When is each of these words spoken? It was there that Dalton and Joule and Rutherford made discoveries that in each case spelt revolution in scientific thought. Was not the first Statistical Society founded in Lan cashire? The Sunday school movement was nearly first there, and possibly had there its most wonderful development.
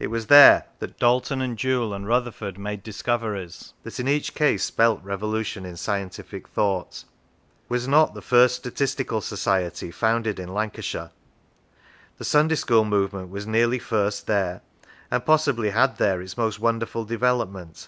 It 0.00 0.08
was 0.08 0.26
there 0.26 0.64
that 0.80 0.98
Dalton 0.98 1.40
and 1.40 1.56
Joule 1.56 1.94
and 1.94 2.04
Rutherford 2.04 2.58
made 2.58 2.82
discoveries 2.82 3.72
that 3.84 4.00
in 4.00 4.08
each 4.08 4.34
case 4.34 4.64
spelt 4.64 5.00
revolution 5.04 5.64
in 5.64 5.76
scientific 5.76 6.48
thought. 6.48 7.04
Was 7.68 7.86
not 7.86 8.12
the 8.12 8.20
first 8.20 8.56
Statistical 8.56 9.20
Society 9.20 9.92
founded 9.92 10.40
in 10.40 10.52
Lan 10.52 10.70
cashire? 10.72 11.12
The 12.18 12.24
Sunday 12.24 12.56
school 12.56 12.84
movement 12.84 13.30
was 13.30 13.46
nearly 13.46 13.78
first 13.78 14.26
there, 14.26 14.62
and 15.08 15.24
possibly 15.24 15.70
had 15.70 15.98
there 15.98 16.20
its 16.20 16.36
most 16.36 16.58
wonderful 16.58 17.04
development. 17.04 17.86